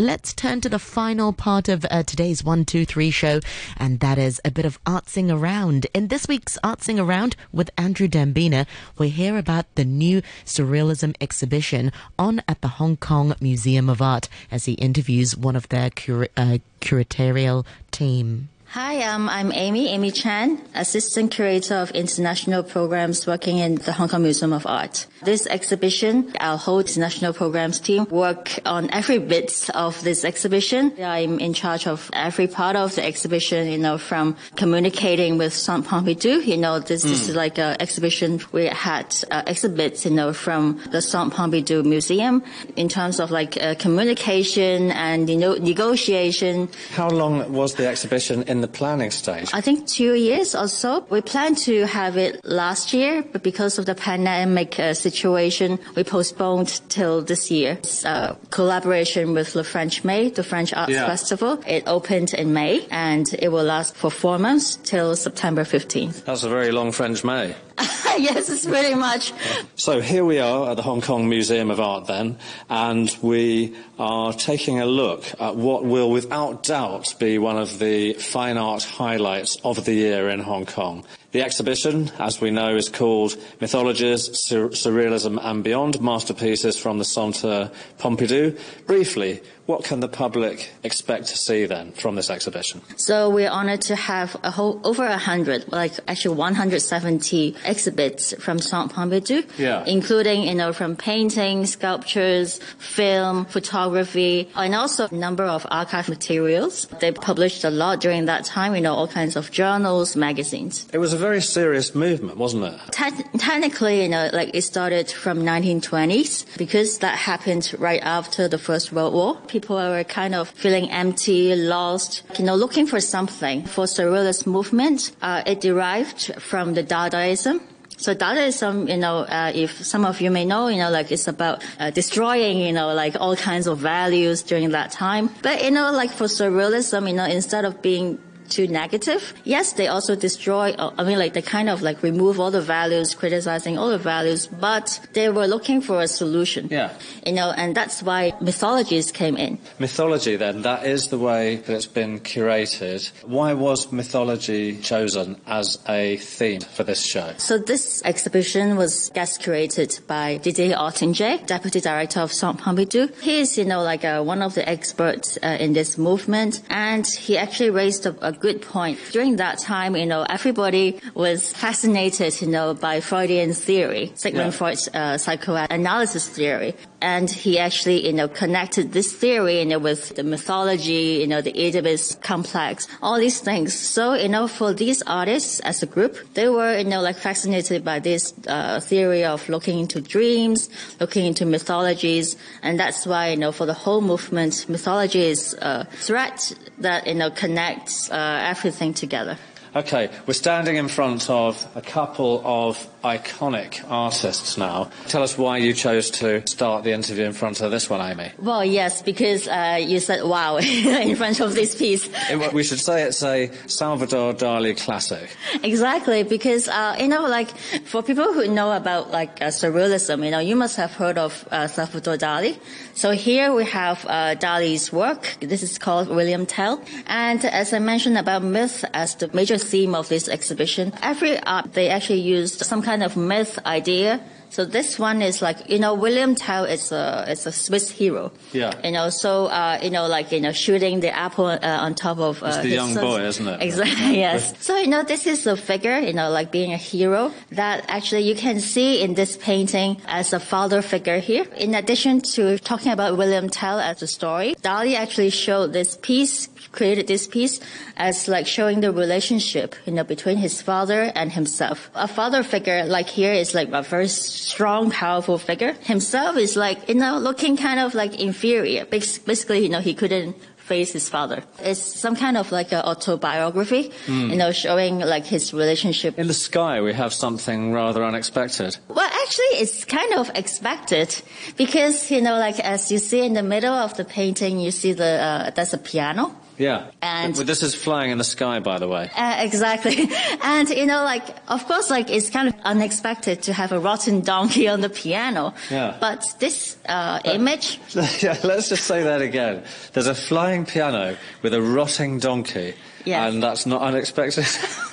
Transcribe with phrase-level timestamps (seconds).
[0.00, 3.40] let's turn to the final part of uh, today's 123 show,
[3.76, 5.88] and that is a bit of artsing around.
[5.92, 8.66] In this week's artsing around with Andrew Dembina,
[8.96, 14.28] we hear about the new surrealism exhibition on at the Hong Kong Museum of Art
[14.52, 18.50] as he interviews one of their cura- uh, curatorial team.
[18.72, 24.10] Hi, um, I'm Amy, Amy Chan, Assistant Curator of International Programs working in the Hong
[24.10, 25.06] Kong Museum of Art.
[25.22, 30.92] This exhibition, our whole international programs team work on every bit of this exhibition.
[31.02, 35.88] I'm in charge of every part of the exhibition, you know, from communicating with Centre
[35.88, 36.46] Pompidou.
[36.46, 37.08] You know, this, mm.
[37.08, 41.86] this is like an exhibition we had uh, exhibits, you know, from the Centre Pompidou
[41.86, 42.44] Museum
[42.76, 46.68] in terms of like uh, communication and, you know, negotiation.
[46.90, 49.50] How long was the exhibition in in the planning stage?
[49.54, 51.06] I think two years or so.
[51.10, 56.02] We planned to have it last year, but because of the pandemic uh, situation, we
[56.02, 57.72] postponed till this year.
[57.78, 61.06] It's a collaboration with Le French May, the French Arts yeah.
[61.06, 61.62] Festival.
[61.66, 66.24] It opened in May and it will last for four months till September 15th.
[66.24, 67.54] That's a very long French May.
[68.22, 69.32] yes, it's pretty much.
[69.76, 72.36] So here we are at the Hong Kong Museum of Art then,
[72.68, 78.14] and we are taking a look at what will without doubt be one of the
[78.14, 81.04] fine art highlights of the year in Hong Kong.
[81.30, 87.04] The exhibition, as we know, is called Mythologies, Sur- Surrealism and Beyond, Masterpieces from the
[87.04, 88.58] Centre Pompidou.
[88.86, 92.80] Briefly, what can the public expect to see then from this exhibition?
[92.96, 98.58] So we're honored to have a whole, over a hundred, like actually 170 exhibits from
[98.58, 99.84] Centre Pompidou, yeah.
[99.84, 106.86] including, you know, from paintings, sculptures, film, photography, and also a number of archive materials.
[107.00, 110.88] They published a lot during that time, you know, all kinds of journals, magazines.
[110.94, 112.78] It was a very serious movement, wasn't it?
[112.92, 118.58] Te- technically, you know, like it started from 1920s because that happened right after the
[118.58, 119.36] First World War.
[119.48, 123.64] People were kind of feeling empty, lost, you know, looking for something.
[123.66, 127.60] For surrealist movement, uh, it derived from the Dadaism.
[127.96, 131.26] So Dadaism, you know, uh, if some of you may know, you know, like it's
[131.26, 135.30] about uh, destroying, you know, like all kinds of values during that time.
[135.42, 139.34] But, you know, like for surrealism, you know, instead of being too negative.
[139.44, 142.62] Yes, they also destroy, uh, I mean, like they kind of like remove all the
[142.62, 146.68] values, criticizing all the values, but they were looking for a solution.
[146.70, 146.92] Yeah.
[147.26, 149.58] You know, and that's why mythologies came in.
[149.78, 153.10] Mythology, then, that is the way that it's been curated.
[153.24, 157.32] Why was mythology chosen as a theme for this show?
[157.38, 163.20] So this exhibition was guest curated by Didier Ottinger, Deputy Director of Centre Pompidou.
[163.20, 167.06] He is, you know, like uh, one of the experts uh, in this movement, and
[167.06, 168.98] he actually raised a, a good point.
[169.12, 174.58] During that time, you know, everybody was fascinated, you know, by Freudian theory, Sigmund yeah.
[174.58, 180.16] Freud's uh, psychoanalysis theory and he actually, you know, connected this theory, you know, with
[180.16, 183.78] the mythology, you know, the Oedipus complex, all these things.
[183.78, 187.84] So, you know, for these artists as a group, they were, you know, like fascinated
[187.84, 190.68] by this uh, theory of looking into dreams,
[191.00, 195.84] looking into mythologies, and that's why, you know, for the whole movement, mythology is a
[195.84, 196.40] thread
[196.78, 199.38] that, you know, connects uh, everything together.
[199.76, 204.90] Okay, we're standing in front of a couple of iconic artists now.
[205.06, 208.32] Tell us why you chose to start the interview in front of this one, Amy.
[208.38, 212.08] Well, yes, because uh, you said wow in front of this piece.
[212.30, 215.28] It, we should say it's a Salvador Dali classic.
[215.62, 217.50] Exactly, because, uh, you know, like,
[217.84, 221.46] for people who know about, like, uh, surrealism, you know, you must have heard of
[221.50, 222.58] uh, Salvador Dali.
[222.94, 225.36] So here we have uh, Dali's work.
[225.40, 226.82] This is called William Tell.
[227.06, 230.92] And as I mentioned about myth as the major theme of this exhibition.
[231.02, 235.68] Every art, they actually used some kind of myth idea so this one is like
[235.68, 238.32] you know William Tell is a is a Swiss hero.
[238.52, 238.72] Yeah.
[238.84, 242.18] You know, so uh, you know like you know shooting the apple uh, on top
[242.18, 242.42] of.
[242.42, 243.62] Uh, it's the young boy, isn't it?
[243.62, 244.18] Exactly.
[244.18, 244.54] yes.
[244.64, 248.22] so you know this is a figure, you know, like being a hero that actually
[248.22, 251.44] you can see in this painting as a father figure here.
[251.56, 256.48] In addition to talking about William Tell as a story, Dali actually showed this piece,
[256.72, 257.60] created this piece
[257.96, 261.90] as like showing the relationship, you know, between his father and himself.
[261.94, 264.08] A father figure like here is like a very
[264.40, 265.72] strong, powerful figure.
[265.82, 268.84] Himself is like, you know, looking kind of like inferior.
[268.84, 270.36] Basically, you know, he couldn't
[270.68, 271.42] face his father.
[271.60, 274.30] It's some kind of like an autobiography, mm.
[274.30, 276.18] you know, showing like his relationship.
[276.18, 278.76] In the sky, we have something rather unexpected.
[278.88, 281.08] Well, actually, it's kind of expected
[281.56, 284.92] because, you know, like as you see in the middle of the painting, you see
[284.92, 286.36] the, uh, there's a piano.
[286.58, 286.90] Yeah.
[287.00, 289.10] And- Well, this is flying in the sky, by the way.
[289.16, 290.08] Uh, exactly.
[290.42, 294.20] And, you know, like, of course, like, it's kind of unexpected to have a rotten
[294.20, 295.54] donkey on the piano.
[295.70, 295.96] Yeah.
[296.00, 297.78] But this uh, image,
[298.22, 299.62] yeah, let's just say that again.
[299.92, 302.74] There's a flying piano with a rotting donkey.
[303.04, 303.32] Yes.
[303.32, 304.46] And that's not unexpected.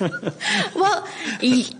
[0.74, 1.06] well,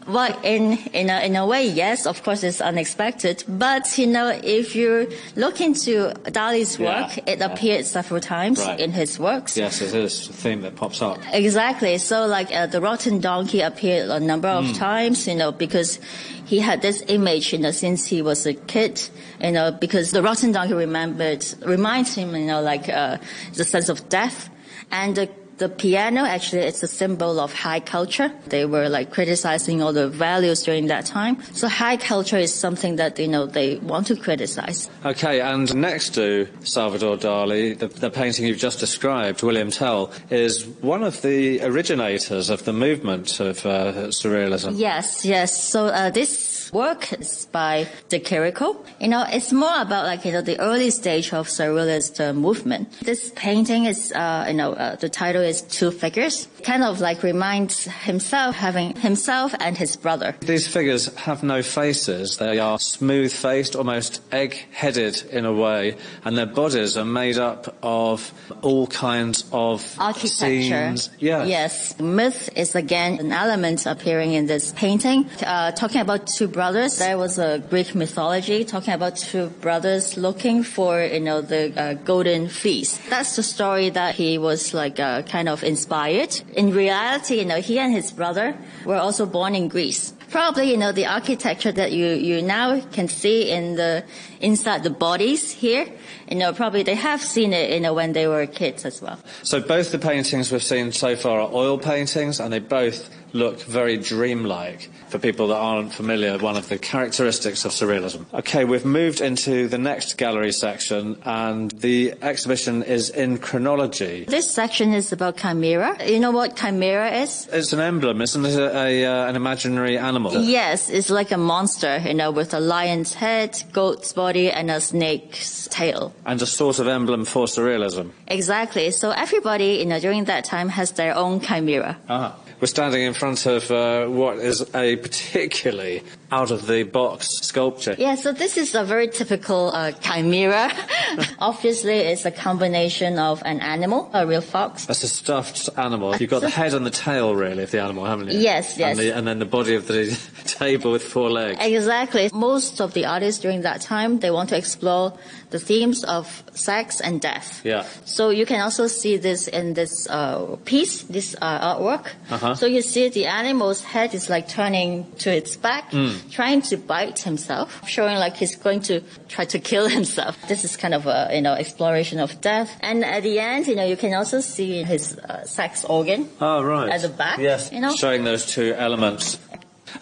[0.06, 3.44] well, in, in, a, in a way, yes, of course, it's unexpected.
[3.48, 7.46] But, you know, if you look into Dali's Yeah, work, it yeah.
[7.52, 8.78] appeared several times Right.
[8.80, 9.56] in his works.
[9.56, 11.18] yes, it is a theme that pops up.
[11.32, 11.98] Exactly.
[11.98, 15.98] So like uh, the rotten donkey appeared a number of times, you know, because
[16.44, 19.00] he had this image, you know, since he was a kid,
[19.42, 23.18] you know, because the rotten donkey remembered reminds him, you know, like uh,
[23.54, 24.48] the sense of death,
[24.90, 25.28] and the
[25.58, 28.30] the piano actually it's a symbol of high culture.
[28.48, 31.42] They were like criticizing all the values during that time.
[31.52, 34.90] So high culture is something that you know they want to criticize.
[35.04, 40.66] Okay, and next to Salvador Dali, the, the painting you've just described, William Tell, is
[40.80, 44.74] one of the originators of the movement of uh, surrealism.
[44.76, 45.62] Yes, yes.
[45.62, 48.76] So uh, this work is by De Chirico.
[49.00, 52.90] You know, it's more about like you know the early stage of surrealist uh, movement.
[53.00, 56.48] This painting is, uh, you know, uh, the title is Two Figures.
[56.62, 60.34] Kind of like reminds himself having himself and his brother.
[60.40, 62.38] These figures have no faces.
[62.38, 68.32] They are smooth-faced, almost egg-headed in a way, and their bodies are made up of
[68.62, 70.28] all kinds of architecture.
[70.28, 71.10] scenes.
[71.18, 71.48] Yes.
[71.48, 72.00] Yes.
[72.00, 75.28] Myth is again an element appearing in this painting.
[75.44, 80.62] Uh, talking about two brothers, there was a Greek mythology talking about two brothers looking
[80.62, 82.96] for, you know, the uh, golden fleece.
[83.10, 86.32] That's the story that he was like uh, kind of inspired.
[86.54, 88.56] In reality, you know, he and his brother
[88.86, 90.14] were also born in Greece.
[90.30, 94.02] Probably, you know, the architecture that you, you now can see in the,
[94.40, 95.86] inside the bodies here,
[96.30, 99.20] you know, probably they have seen it, you know, when they were kids as well.
[99.42, 103.60] So both the paintings we've seen so far are oil paintings, and they both look
[103.62, 104.90] very dreamlike.
[105.08, 108.26] For people that aren't familiar, one of the characteristics of surrealism.
[108.34, 114.24] Okay, we've moved into the next gallery section, and the exhibition is in chronology.
[114.24, 115.96] This section is about chimera.
[116.04, 117.48] You know what chimera is?
[117.52, 118.58] It's an emblem, isn't it?
[118.58, 120.34] A, a, uh, an imaginary animal.
[120.42, 124.80] Yes, it's like a monster, you know, with a lion's head, goat's body, and a
[124.80, 126.12] snake's tail.
[126.24, 128.10] And a sort of emblem for surrealism.
[128.26, 128.90] Exactly.
[128.90, 131.96] So everybody, you know, during that time has their own chimera.
[132.08, 132.36] Ah.
[132.58, 137.94] We're standing in front of uh, what is a particularly out of the box sculpture.
[137.98, 140.72] Yeah, so this is a very typical uh, chimera.
[141.38, 146.16] Obviously, it's a combination of an animal, a real fox, That's a stuffed animal.
[146.16, 148.38] You've got the head and the tail, really, of the animal, haven't you?
[148.40, 148.90] Yes, yes.
[148.90, 151.58] And, the, and then the body of the table with four legs.
[151.60, 152.30] Exactly.
[152.32, 155.12] Most of the artists during that time, they want to explore
[155.50, 157.60] the themes of sex and death.
[157.64, 157.84] Yeah.
[158.04, 162.08] So you can also see this in this uh, piece, this uh, artwork.
[162.30, 162.54] Uh-huh.
[162.56, 166.15] So you see the animal's head is like turning to its back, Hmm.
[166.30, 170.36] Trying to bite himself, showing like he's going to try to kill himself.
[170.48, 172.70] This is kind of a you know exploration of death.
[172.80, 176.28] And at the end, you know, you can also see his uh, sex organ.
[176.40, 176.90] Oh, right.
[176.90, 177.70] At the back, Yes.
[177.72, 177.94] you know?
[177.94, 179.38] Showing those two elements.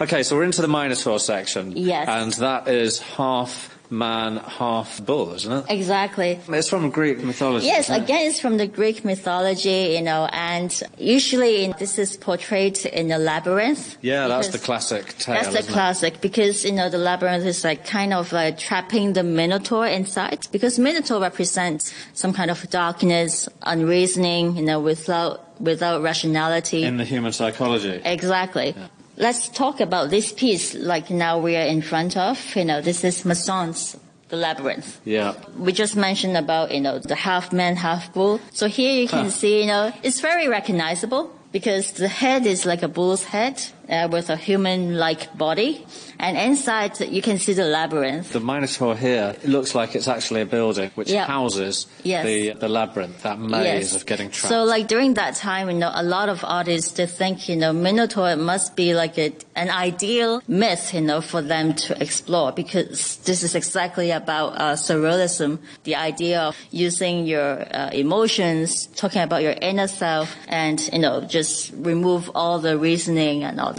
[0.00, 1.76] Okay, so we're into the Minotaur section.
[1.76, 2.08] Yes.
[2.08, 5.64] And that is half man, half bull, isn't it?
[5.68, 6.40] Exactly.
[6.48, 7.66] It's from Greek mythology.
[7.66, 12.16] Yes, isn't again, it's from the Greek mythology, you know, and usually in, this is
[12.16, 13.96] portrayed in a labyrinth.
[14.02, 15.36] Yeah, that's the classic tale.
[15.36, 15.72] That's the isn't it?
[15.72, 20.40] classic because you know the labyrinth is like kind of like trapping the minotaur inside
[20.52, 26.82] because minotaur represents some kind of darkness, unreasoning, you know, without without rationality.
[26.82, 28.00] In the human psychology.
[28.04, 28.74] Exactly.
[29.16, 30.74] Let's talk about this piece.
[30.74, 33.96] Like now we are in front of, you know, this is Masson's
[34.28, 35.00] The Labyrinth.
[35.04, 35.34] Yeah.
[35.56, 38.40] We just mentioned about, you know, the half man, half bull.
[38.52, 39.30] So here you can Huh.
[39.30, 44.08] see, you know, it's very recognizable because the head is like a bull's head uh,
[44.10, 45.86] with a human-like body.
[46.18, 48.32] And inside you can see the labyrinth.
[48.32, 51.26] The Minotaur here, looks like it's actually a building which Yeah.
[51.26, 52.24] houses Yes.
[52.24, 53.96] the, the labyrinth, that maze Yes.
[53.96, 54.48] of getting trapped.
[54.48, 57.72] So like during that time, you know, a lot of artists they think, you know,
[57.72, 63.16] Minotaur must be like a, an ideal myth, you know, for them to explore because
[63.24, 69.42] this is exactly about uh, surrealism, the idea of using your uh, emotions, talking about
[69.42, 73.73] your inner self, and you know, just remove all the reasoning and all.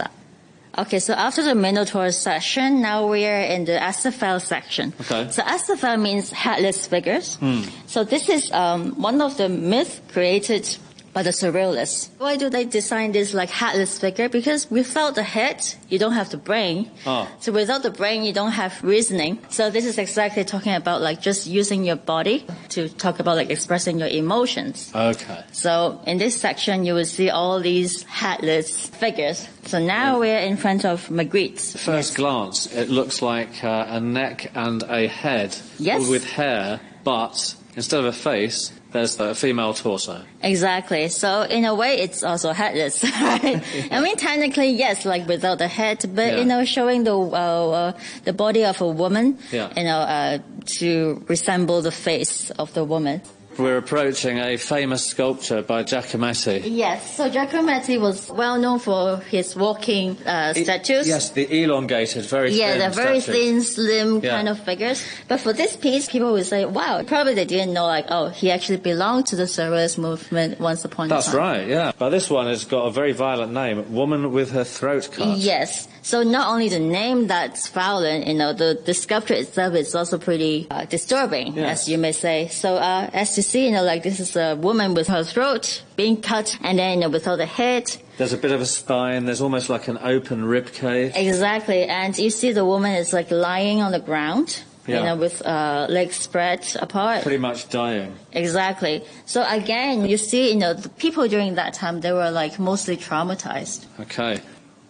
[0.78, 4.92] Okay, so after the Minotaur section, now we are in the Acéphale section.
[5.00, 5.30] Okay.
[5.30, 7.38] So Acéphale means headless figures.
[7.86, 10.76] So this is um, one of the myths created
[11.16, 12.10] by the surrealists.
[12.18, 14.28] Why do they design this like headless figure?
[14.28, 16.90] Because without the head, you don't have the brain.
[17.06, 17.26] Oh.
[17.40, 19.38] So without the brain, you don't have reasoning.
[19.48, 23.48] So this is exactly talking about like just using your body to talk about like
[23.48, 24.92] expressing your emotions.
[24.94, 25.42] Okay.
[25.52, 29.48] So in this section, you will see all these headless figures.
[29.64, 31.78] So now we're in front of Magritte.
[31.78, 36.06] First glance, it looks like uh, a neck and a head Yes.
[36.10, 40.22] with hair, but instead of a face, there's the female torso.
[40.42, 41.08] Exactly.
[41.08, 43.62] So in a way, it's also headless, right?
[43.92, 46.38] I mean, technically, yes, like without the head, but Yeah.
[46.38, 47.92] you know, showing the uh, uh,
[48.24, 49.68] the body of a woman, Yeah.
[49.76, 50.38] you know, uh,
[50.78, 53.20] to resemble the face of the woman.
[53.58, 56.62] We're approaching a famous sculpture by Giacometti.
[56.66, 57.16] Yes.
[57.16, 61.08] So Giacometti was well known for his walking uh, statues.
[61.08, 64.30] Yes, the elongated, very Yeah, thin they're very thin, slim Yeah.
[64.36, 65.02] kind of figures.
[65.28, 68.50] But for this piece, people would say, wow, probably they didn't know, like, oh, he
[68.50, 71.16] actually belonged to the Surrealist movement once upon a time.
[71.16, 71.92] That's right, yeah.
[71.98, 75.38] But this one has got a very violent name, Woman with Her Throat Cut.
[75.38, 75.88] Yes.
[76.06, 80.18] So not only the name that's violent, you know, the, the sculpture itself is also
[80.18, 81.70] pretty uh, disturbing, Yeah.
[81.74, 82.46] as you may say.
[82.46, 85.82] So uh, as you see, you know, like this is a woman with her throat
[85.96, 87.96] being cut, and then you know, without the head.
[88.18, 91.12] There's a bit of a spine, there's almost like an open rib cage.
[91.16, 91.82] Exactly.
[91.82, 94.62] And you see the woman is like lying on the ground.
[94.86, 94.98] Yeah.
[95.00, 97.24] You know, with uh, legs spread apart.
[97.24, 98.14] Pretty much dying.
[98.32, 99.02] Exactly.
[99.24, 102.96] So again, you see, you know, the people during that time, they were like mostly
[102.96, 103.86] traumatized.
[103.98, 104.38] Okay.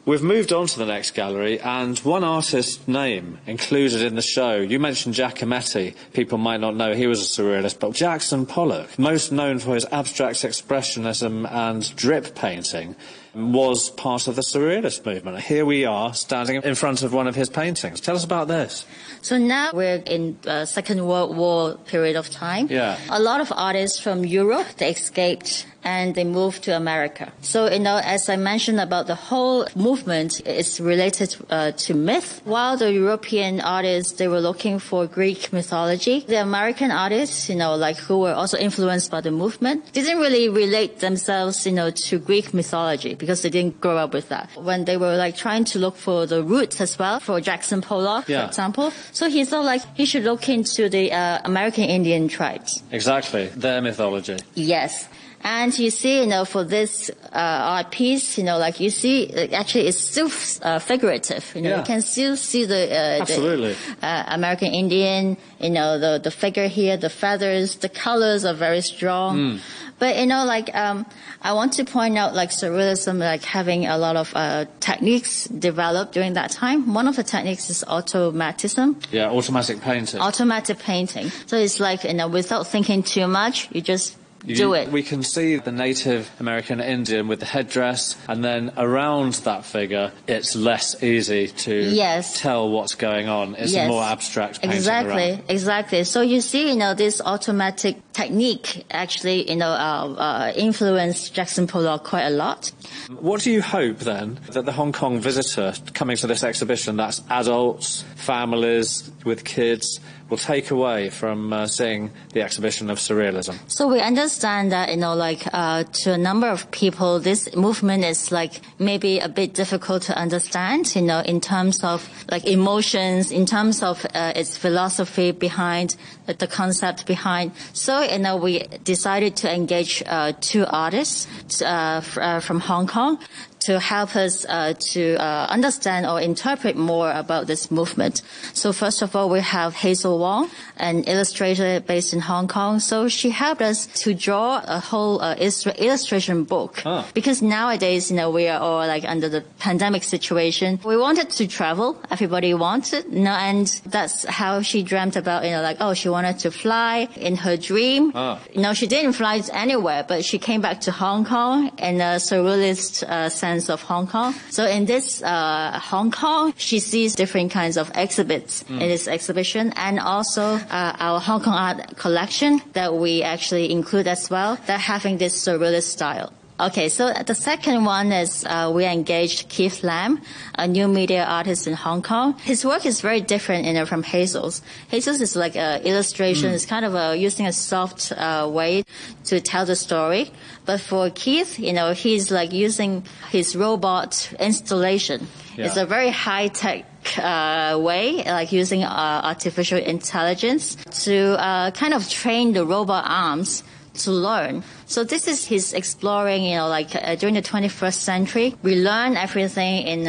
[0.06, 4.54] We've moved on to the next gallery, and one artist's name included in the show.
[4.54, 5.96] You mentioned Giacometti.
[6.12, 9.84] People might not know he was a surrealist, but Jackson Pollock, most known for his
[9.90, 12.94] abstract expressionism and drip painting,
[13.36, 15.38] was part of the surrealist movement.
[15.40, 18.00] Here we are, standing in front of one of his paintings.
[18.00, 18.86] Tell us about this.
[19.20, 22.68] So now we're in uh, Second World War period of time.
[22.70, 22.98] Yeah.
[23.10, 27.32] A lot of artists from Europe they escaped and they moved to America.
[27.42, 32.40] So you know, as I mentioned about the whole movement is related uh, to myth.
[32.44, 37.76] While the European artists they were looking for Greek mythology, the American artists, you know,
[37.76, 42.18] like who were also influenced by the movement, didn't really relate themselves, you know, to
[42.18, 44.48] Greek mythology because they didn't grow up with that.
[44.54, 48.28] When they were like trying to look for the roots as well, for Jackson Pollock,
[48.28, 48.42] Yeah.
[48.42, 52.82] for example, so he thought like he should look into the uh, American Indian tribes.
[52.92, 54.36] Exactly, their mythology.
[54.54, 55.08] Yes.
[55.48, 57.38] And you see, you know, for this uh,
[57.78, 60.26] art piece, you know, like you see, actually, it's still
[60.62, 61.44] uh, figurative.
[61.54, 61.78] You know, Yeah.
[61.78, 65.36] you can still see the, uh, the uh, American Indian.
[65.60, 69.30] You know, the the figure here, the feathers, the colors are very strong.
[69.38, 69.56] Hmm.
[70.00, 71.06] But you know, like um,
[71.40, 76.10] I want to point out, like surrealism, like having a lot of uh, techniques developed
[76.12, 76.92] during that time.
[76.92, 80.20] One of the techniques is automatism Yeah, automatic painting.
[80.20, 81.30] automatic painting.
[81.46, 84.16] So it's like, you know, without thinking too much, you just
[84.54, 84.90] do You- it.
[84.92, 90.12] We can see the Native American Indian with the headdress, and then around that figure,
[90.26, 92.40] it's less easy to Yes.
[92.40, 93.56] tell what's going on.
[93.58, 94.76] It's a more abstract painting.
[94.76, 95.42] Exactly, around.
[95.48, 96.04] exactly.
[96.04, 101.66] So you see, you know, this automatic technique actually, you know, uh, uh, influenced Jackson
[101.66, 102.72] Pollock quite a lot.
[103.20, 107.20] What do you hope then that the Hong Kong visitor coming to this exhibition, that's
[107.28, 113.54] adults, families with kids, will take away from uh, seeing the exhibition of surrealism?
[113.68, 118.04] So we understand that, you know, like, uh, to a number of people, this movement
[118.04, 123.30] is like maybe a bit difficult to understand, you know, in terms of like emotions,
[123.30, 125.96] in terms of uh, its philosophy behind
[126.26, 127.52] the concept behind.
[127.72, 133.18] So, know, we decided to engage uh, two artists uh, f- uh, from Hong Kong
[133.66, 138.22] to help us uh, to uh, understand or interpret more about this movement.
[138.52, 142.80] So first of all, we have Hazel Wong, an illustrator based in Hong Kong.
[142.80, 147.04] So she helped us to draw a whole uh, illustra- illustration book Ah.
[147.14, 150.78] because nowadays, you know, we are all like under the pandemic situation.
[150.84, 151.96] We wanted to travel.
[152.10, 156.08] Everybody wanted, you know, and that's how she dreamt about, you know, like, oh, she
[156.08, 158.12] wanted to fly in her dream.
[158.14, 158.38] Ah.
[158.54, 162.12] You know, she didn't fly anywhere, but she came back to Hong Kong in a
[162.28, 164.34] surrealist uh, sense of Hong Kong.
[164.50, 169.72] So in this uh, Hong Kong, she sees different kinds of exhibits in this exhibition,
[169.76, 174.58] and also uh, our Hong Kong art collection that we actually include as well.
[174.66, 176.32] That having this surrealist style.
[176.58, 180.22] Okay, so the second one is uh, we engaged Keith Lam,
[180.54, 182.32] a new media artist in Hong Kong.
[182.38, 184.62] His work is very different, you know, from Hazel's.
[184.88, 186.52] Hazel's is like a illustration.
[186.52, 188.84] It's kind of a, using a soft uh, way
[189.24, 190.30] to tell the story.
[190.64, 195.28] But for Keith, you know, he's like using his robot installation.
[195.58, 196.86] It's a very high tech
[197.18, 203.62] uh, way, like using uh, artificial intelligence to uh, kind of train the robot arms
[203.96, 204.62] to learn.
[204.86, 209.16] So this is his exploring, you know, like uh, during the 21st century, we learn
[209.16, 210.06] everything in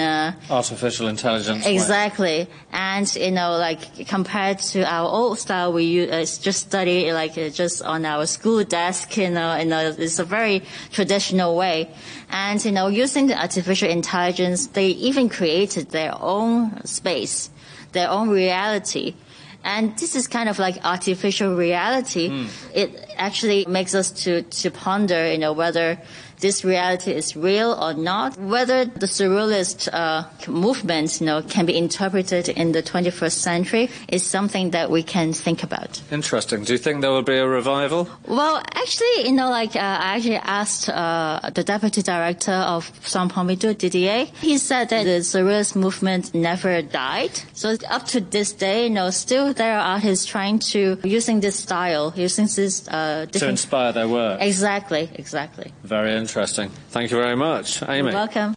[0.50, 1.65] artificial intelligence.
[1.65, 1.74] way.
[1.74, 7.38] Exactly, and you know, like compared to our old style, we uh, just study like
[7.38, 9.17] uh, just on our school desk.
[9.17, 11.89] You know, you know, it's a very traditional way.
[12.29, 17.50] And you know, using the artificial intelligence, they even created their own space,
[17.94, 19.15] their own reality.
[19.64, 22.30] And this is kind of like artificial reality.
[22.30, 22.48] Hmm.
[22.74, 26.00] It actually makes us to, to ponder, you know, whether
[26.39, 31.75] this reality is real or not, whether the surrealist uh, movement, you know, can be
[31.75, 36.01] interpreted in the 21st century is something that we can think about.
[36.12, 36.63] Interesting.
[36.63, 38.10] Do you think there will be a revival?
[38.27, 43.34] Well, actually, you know, like uh, I actually asked uh, the deputy director of Centre
[43.34, 44.25] Pompidou, Didier.
[44.41, 47.32] He said that the surrealist movement never died.
[47.53, 51.60] So up to this day, you know, still there are artists trying to using this
[51.60, 54.41] style, using this uh, To inspire their work.
[54.41, 55.72] Exactly, exactly.
[55.84, 56.69] Very interesting.
[56.89, 58.10] Thank you very much, Amy.
[58.10, 58.53] You're welcome.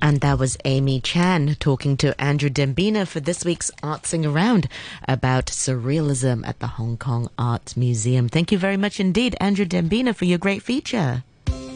[0.00, 4.68] And that was Amy Chan talking to Andrew Dembina for this week's Artsing Around
[5.06, 8.28] about surrealism at the Hong Kong Art Museum.
[8.30, 11.24] Thank you very much indeed, Andrew Dembina, for your great feature.